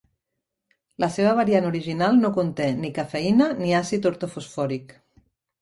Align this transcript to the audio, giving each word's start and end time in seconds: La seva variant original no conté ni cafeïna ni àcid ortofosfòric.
La 1.03 1.09
seva 1.17 1.33
variant 1.41 1.67
original 1.71 2.17
no 2.23 2.33
conté 2.39 2.71
ni 2.81 2.93
cafeïna 2.97 3.51
ni 3.63 3.77
àcid 3.81 4.09
ortofosfòric. 4.15 4.99